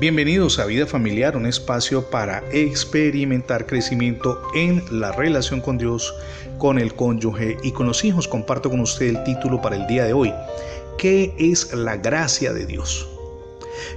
Bienvenidos 0.00 0.60
a 0.60 0.66
Vida 0.66 0.86
Familiar, 0.86 1.36
un 1.36 1.44
espacio 1.44 2.08
para 2.08 2.44
experimentar 2.52 3.66
crecimiento 3.66 4.40
en 4.54 4.84
la 4.90 5.10
relación 5.10 5.60
con 5.60 5.76
Dios, 5.76 6.14
con 6.56 6.78
el 6.78 6.94
cónyuge 6.94 7.56
y 7.64 7.72
con 7.72 7.88
los 7.88 8.04
hijos. 8.04 8.28
Comparto 8.28 8.70
con 8.70 8.78
usted 8.78 9.06
el 9.06 9.24
título 9.24 9.60
para 9.60 9.74
el 9.74 9.88
día 9.88 10.04
de 10.04 10.12
hoy. 10.12 10.32
¿Qué 10.98 11.34
es 11.36 11.74
la 11.74 11.96
gracia 11.96 12.52
de 12.52 12.64
Dios? 12.64 13.08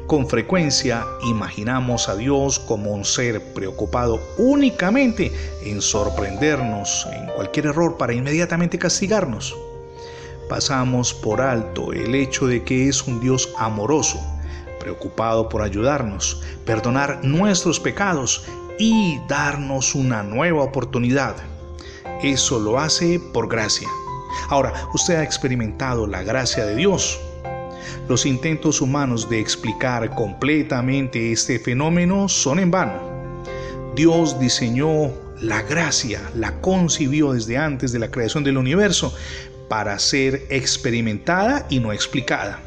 Con 0.08 0.28
frecuencia 0.28 1.06
imaginamos 1.24 2.10
a 2.10 2.16
Dios 2.16 2.58
como 2.58 2.92
un 2.92 3.06
ser 3.06 3.40
preocupado 3.54 4.20
únicamente 4.40 5.32
en 5.64 5.84
sorprendernos 5.84 7.08
en 7.14 7.28
cualquier 7.28 7.68
error 7.68 7.98
para 7.98 8.14
inmediatamente 8.14 8.80
castigarnos. 8.80 9.56
Pasamos 10.50 11.14
por 11.14 11.42
alto 11.42 11.94
el 11.94 12.16
hecho 12.16 12.48
de 12.48 12.64
que 12.64 12.90
es 12.90 13.04
un 13.06 13.20
Dios 13.22 13.54
amoroso 13.58 14.20
preocupado 14.82 15.48
por 15.48 15.62
ayudarnos, 15.62 16.42
perdonar 16.66 17.24
nuestros 17.24 17.80
pecados 17.80 18.44
y 18.80 19.20
darnos 19.30 19.94
una 19.94 20.24
nueva 20.24 20.64
oportunidad. 20.64 21.36
Eso 22.24 22.60
lo 22.60 22.80
hace 22.80 23.20
por 23.32 23.48
gracia. 23.48 23.88
Ahora, 24.50 24.74
usted 24.94 25.16
ha 25.16 25.24
experimentado 25.24 26.08
la 26.08 26.24
gracia 26.24 26.66
de 26.66 26.76
Dios. 26.76 27.20
Los 28.10 28.26
intentos 28.26 28.82
humanos 28.82 29.30
de 29.30 29.40
explicar 29.40 30.10
completamente 30.16 31.32
este 31.32 31.60
fenómeno 31.60 32.28
son 32.28 32.60
en 32.60 32.72
vano. 32.72 33.00
Dios 33.96 34.40
diseñó 34.40 35.12
la 35.42 35.62
gracia, 35.62 36.22
la 36.36 36.60
concibió 36.62 37.34
desde 37.34 37.58
antes 37.58 37.92
de 37.92 38.00
la 38.00 38.10
creación 38.10 38.44
del 38.44 38.58
universo 38.58 39.14
para 39.70 39.98
ser 40.00 40.46
experimentada 40.50 41.66
y 41.70 41.80
no 41.80 41.94
explicada. 41.94 42.60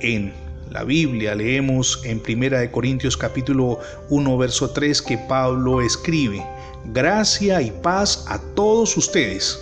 En 0.00 0.43
la 0.70 0.84
Biblia, 0.84 1.34
leemos 1.34 2.00
en 2.04 2.20
Primera 2.20 2.60
de 2.60 2.70
Corintios 2.70 3.16
capítulo 3.16 3.78
1 4.10 4.38
verso 4.38 4.70
3 4.70 5.02
que 5.02 5.18
Pablo 5.18 5.80
escribe, 5.80 6.44
gracia 6.92 7.62
y 7.62 7.70
paz 7.70 8.24
a 8.28 8.38
todos 8.54 8.96
ustedes. 8.96 9.60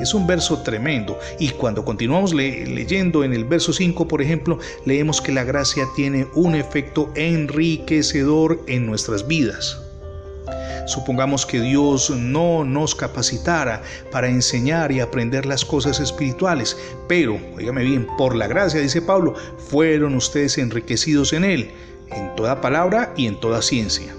Es 0.00 0.12
un 0.12 0.26
verso 0.26 0.60
tremendo 0.62 1.18
y 1.38 1.50
cuando 1.50 1.84
continuamos 1.84 2.34
leyendo 2.34 3.22
en 3.22 3.32
el 3.32 3.44
verso 3.44 3.72
5, 3.72 4.08
por 4.08 4.20
ejemplo, 4.20 4.58
leemos 4.84 5.20
que 5.20 5.32
la 5.32 5.44
gracia 5.44 5.84
tiene 5.94 6.26
un 6.34 6.54
efecto 6.56 7.12
enriquecedor 7.14 8.60
en 8.66 8.86
nuestras 8.86 9.26
vidas. 9.26 9.83
Supongamos 10.86 11.46
que 11.46 11.60
Dios 11.60 12.10
no 12.10 12.64
nos 12.64 12.94
capacitara 12.94 13.82
para 14.10 14.28
enseñar 14.28 14.92
y 14.92 15.00
aprender 15.00 15.46
las 15.46 15.64
cosas 15.64 16.00
espirituales, 16.00 16.76
pero, 17.08 17.38
oígame 17.56 17.84
bien, 17.84 18.06
por 18.18 18.36
la 18.36 18.46
gracia, 18.46 18.80
dice 18.80 19.02
Pablo, 19.02 19.34
fueron 19.68 20.14
ustedes 20.14 20.58
enriquecidos 20.58 21.32
en 21.32 21.44
Él, 21.44 21.70
en 22.10 22.34
toda 22.36 22.60
palabra 22.60 23.12
y 23.16 23.26
en 23.26 23.40
toda 23.40 23.62
ciencia. 23.62 24.14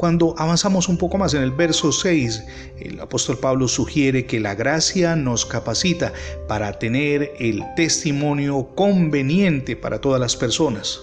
Cuando 0.00 0.34
avanzamos 0.38 0.88
un 0.88 0.96
poco 0.96 1.18
más 1.18 1.34
en 1.34 1.42
el 1.42 1.50
verso 1.50 1.92
6, 1.92 2.42
el 2.78 2.98
apóstol 3.00 3.36
Pablo 3.36 3.68
sugiere 3.68 4.24
que 4.24 4.40
la 4.40 4.54
gracia 4.54 5.14
nos 5.14 5.44
capacita 5.44 6.14
para 6.48 6.78
tener 6.78 7.34
el 7.38 7.62
testimonio 7.76 8.70
conveniente 8.74 9.76
para 9.76 10.00
todas 10.00 10.18
las 10.18 10.36
personas. 10.36 11.02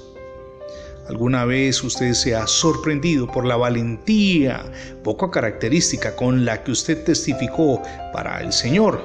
¿Alguna 1.08 1.46
vez 1.46 1.82
usted 1.84 2.14
se 2.14 2.36
ha 2.36 2.46
sorprendido 2.48 3.28
por 3.28 3.46
la 3.46 3.56
valentía 3.56 4.66
poco 5.04 5.32
característica 5.32 6.16
con 6.16 6.44
la 6.44 6.64
que 6.64 6.72
usted 6.72 7.04
testificó 7.06 7.82
para 8.12 8.42
el 8.42 8.52
Señor? 8.52 9.02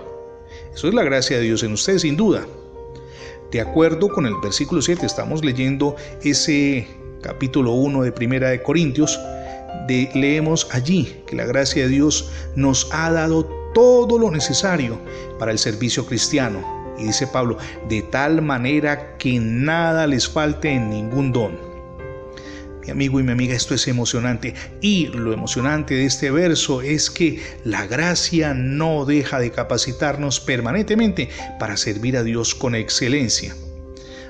Eso 0.75 0.89
es 0.89 0.95
la 0.95 1.05
gracia 1.05 1.37
de 1.37 1.45
Dios 1.45 1.63
en 1.63 1.73
usted, 1.73 1.99
sin 1.99 2.17
duda. 2.17 2.45
De 3.53 3.61
acuerdo 3.61 4.09
con 4.09 4.27
el 4.27 4.35
versículo 4.43 4.83
7, 4.83 5.07
estamos 5.07 5.45
leyendo 5.45 5.95
ese 6.25 6.89
capítulo 7.21 7.73
1 7.73 8.03
de 8.03 8.11
Primera 8.11 8.49
de 8.49 8.63
Corintios, 8.63 9.21
leemos 10.15 10.67
allí 10.73 11.23
que 11.27 11.37
la 11.37 11.45
gracia 11.45 11.85
de 11.85 11.89
Dios 11.91 12.31
nos 12.57 12.89
ha 12.93 13.11
dado 13.13 13.45
todo 13.75 14.19
lo 14.19 14.31
necesario 14.31 14.99
para 15.39 15.53
el 15.53 15.59
servicio 15.59 16.05
cristiano. 16.07 16.83
Y 16.99 17.05
dice 17.05 17.27
Pablo, 17.27 17.59
de 17.89 18.03
tal 18.03 18.43
manera 18.43 19.17
que 19.19 19.39
nada 19.39 20.07
les 20.07 20.29
falte 20.29 20.71
en 20.71 20.91
ningún 20.91 21.33
don. 21.33 21.72
Mi 22.83 22.91
amigo 22.91 23.21
y 23.21 23.23
mi 23.23 23.33
amiga, 23.33 23.55
esto 23.55 23.75
es 23.75 23.87
emocionante. 23.89 24.55
Y 24.81 25.07
lo 25.07 25.33
emocionante 25.33 25.95
de 25.95 26.05
este 26.05 26.31
verso 26.31 26.83
es 26.83 27.11
que 27.11 27.41
la 27.65 27.87
gracia 27.87 28.55
no 28.55 29.05
deja 29.05 29.39
de 29.39 29.53
capacitarnos 29.53 30.41
permanentemente 30.41 31.29
para 31.59 31.77
servir 31.77 32.17
a 32.17 32.25
Dios 32.25 32.55
con 32.55 32.75
excelencia. 32.75 33.55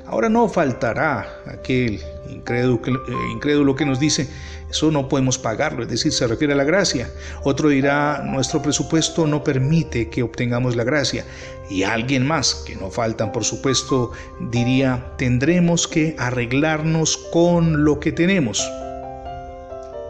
Ahora 0.07 0.29
no 0.29 0.49
faltará 0.49 1.43
aquel 1.47 2.01
incrédulo, 2.29 2.81
eh, 2.85 3.13
incrédulo 3.33 3.75
que 3.75 3.87
nos 3.87 4.01
dice, 4.01 4.29
eso 4.71 4.91
no 4.91 5.09
podemos 5.09 5.39
pagarlo, 5.39 5.83
es 5.83 5.89
decir, 5.89 6.13
se 6.13 6.27
refiere 6.27 6.55
a 6.55 6.57
la 6.57 6.65
gracia. 6.65 7.11
Otro 7.45 7.69
dirá, 7.69 8.23
nuestro 8.25 8.63
presupuesto 8.63 9.27
no 9.27 9.45
permite 9.45 10.09
que 10.09 10.23
obtengamos 10.23 10.77
la 10.77 10.85
gracia. 10.85 11.25
Y 11.71 11.83
alguien 11.83 12.27
más, 12.27 12.55
que 12.67 12.75
no 12.77 12.91
faltan 12.91 13.33
por 13.33 13.45
supuesto, 13.45 14.13
diría, 14.51 15.13
tendremos 15.19 15.87
que 15.87 16.17
arreglarnos 16.19 17.17
con 17.17 17.85
lo 17.85 18.01
que 18.01 18.13
tenemos 18.13 18.67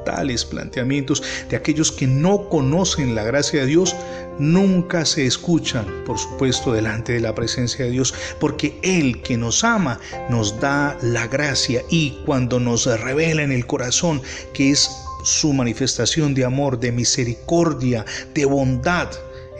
tales 0.05 0.45
planteamientos 0.45 1.23
de 1.49 1.57
aquellos 1.57 1.93
que 1.93 2.07
no 2.07 2.49
conocen 2.49 3.15
la 3.15 3.25
gracia 3.25 3.61
de 3.61 3.67
Dios 3.67 3.95
nunca 4.39 5.05
se 5.05 5.27
escuchan, 5.27 5.87
por 6.07 6.19
supuesto, 6.19 6.73
delante 6.73 7.13
de 7.13 7.21
la 7.21 7.35
presencia 7.35 7.85
de 7.85 7.91
Dios, 7.91 8.15
porque 8.41 8.79
Él 8.83 9.23
que 9.23 9.37
nos 9.37 9.65
ama 9.65 10.01
nos 10.31 10.61
da 10.61 10.97
la 11.03 11.27
gracia 11.27 11.83
y 11.91 12.19
cuando 12.25 12.59
nos 12.59 12.87
revela 12.87 13.43
en 13.43 13.53
el 13.53 13.67
corazón 13.67 14.23
que 14.53 14.71
es 14.71 14.91
su 15.25 15.53
manifestación 15.53 16.35
de 16.35 16.45
amor, 16.45 16.81
de 16.81 16.93
misericordia, 16.93 18.05
de 18.35 18.45
bondad, 18.45 19.09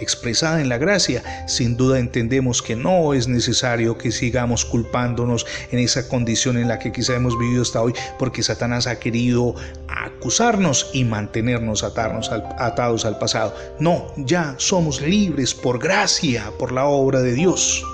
expresada 0.03 0.61
en 0.61 0.69
la 0.69 0.79
gracia, 0.79 1.23
sin 1.47 1.77
duda 1.77 1.99
entendemos 1.99 2.63
que 2.63 2.77
no 2.77 3.15
es 3.15 3.29
necesario 3.29 3.99
que 3.99 4.13
sigamos 4.13 4.65
culpándonos 4.65 5.47
en 5.71 5.79
esa 5.79 6.09
condición 6.09 6.57
en 6.59 6.69
la 6.69 6.79
que 6.79 6.93
quizá 6.93 7.15
hemos 7.15 7.39
vivido 7.39 7.63
hasta 7.63 7.81
hoy, 7.81 7.95
porque 8.19 8.43
Satanás 8.43 8.87
ha 8.87 8.99
querido 8.99 9.55
acusarnos 9.89 10.91
y 10.93 11.05
mantenernos 11.05 11.83
atarnos 11.83 12.31
atados 12.31 13.05
al 13.05 13.19
pasado. 13.19 13.55
No, 13.79 14.13
ya 14.17 14.55
somos 14.59 15.01
libres 15.01 15.55
por 15.55 15.79
gracia, 15.79 16.53
por 16.59 16.73
la 16.73 16.87
obra 16.87 17.21
de 17.23 17.35
Dios. 17.35 17.85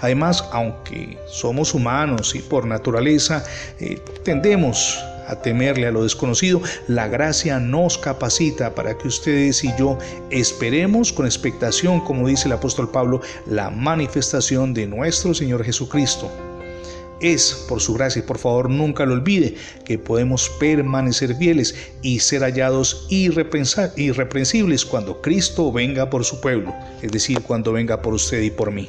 Además, 0.00 0.44
aunque 0.52 1.18
somos 1.26 1.74
humanos 1.74 2.34
y 2.34 2.40
por 2.40 2.66
naturaleza 2.66 3.44
eh, 3.78 4.00
tendemos 4.24 4.98
a 5.26 5.36
temerle 5.36 5.86
a 5.86 5.90
lo 5.90 6.02
desconocido, 6.02 6.62
la 6.88 7.08
gracia 7.08 7.58
nos 7.58 7.98
capacita 7.98 8.74
para 8.74 8.96
que 8.96 9.08
ustedes 9.08 9.64
y 9.64 9.72
yo 9.78 9.98
esperemos 10.30 11.12
con 11.12 11.26
expectación, 11.26 12.00
como 12.00 12.28
dice 12.28 12.48
el 12.48 12.52
apóstol 12.52 12.90
Pablo, 12.90 13.20
la 13.46 13.70
manifestación 13.70 14.74
de 14.74 14.86
nuestro 14.86 15.34
Señor 15.34 15.64
Jesucristo. 15.64 16.30
Es 17.20 17.64
por 17.66 17.80
su 17.80 17.94
gracia 17.94 18.20
y 18.20 18.22
por 18.22 18.36
favor 18.36 18.68
nunca 18.68 19.06
lo 19.06 19.14
olvide 19.14 19.54
que 19.86 19.98
podemos 19.98 20.50
permanecer 20.60 21.34
fieles 21.36 21.74
y 22.02 22.20
ser 22.20 22.42
hallados 22.42 23.06
irreprensibles 23.08 24.84
cuando 24.84 25.22
Cristo 25.22 25.72
venga 25.72 26.10
por 26.10 26.24
su 26.24 26.40
pueblo, 26.42 26.74
es 27.00 27.10
decir, 27.10 27.40
cuando 27.40 27.72
venga 27.72 28.02
por 28.02 28.12
usted 28.12 28.42
y 28.42 28.50
por 28.50 28.70
mí 28.70 28.88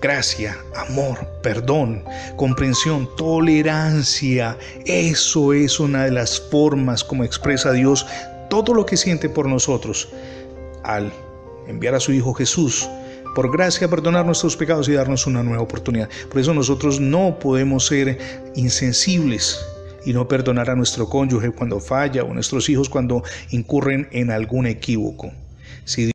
gracia, 0.00 0.56
amor, 0.76 1.18
perdón, 1.42 2.04
comprensión, 2.36 3.08
tolerancia. 3.16 4.56
Eso 4.84 5.52
es 5.52 5.80
una 5.80 6.04
de 6.04 6.12
las 6.12 6.40
formas 6.40 7.02
como 7.02 7.24
expresa 7.24 7.72
Dios 7.72 8.06
todo 8.48 8.74
lo 8.74 8.86
que 8.86 8.96
siente 8.96 9.28
por 9.28 9.46
nosotros 9.46 10.08
al 10.84 11.12
enviar 11.66 11.94
a 11.94 12.00
su 12.00 12.12
Hijo 12.12 12.32
Jesús. 12.34 12.88
Por 13.34 13.52
gracia 13.52 13.88
perdonar 13.88 14.24
nuestros 14.24 14.56
pecados 14.56 14.88
y 14.88 14.92
darnos 14.92 15.26
una 15.26 15.42
nueva 15.42 15.62
oportunidad. 15.62 16.08
Por 16.30 16.40
eso 16.40 16.54
nosotros 16.54 16.98
no 16.98 17.38
podemos 17.38 17.86
ser 17.86 18.18
insensibles 18.56 19.60
y 20.04 20.12
no 20.12 20.26
perdonar 20.26 20.70
a 20.70 20.74
nuestro 20.74 21.08
cónyuge 21.08 21.50
cuando 21.50 21.78
falla 21.78 22.24
o 22.24 22.30
a 22.30 22.34
nuestros 22.34 22.68
hijos 22.68 22.88
cuando 22.88 23.22
incurren 23.50 24.08
en 24.12 24.30
algún 24.30 24.66
equívoco. 24.66 25.30
Si 25.84 26.02